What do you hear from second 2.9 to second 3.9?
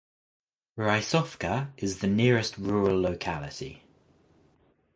locality.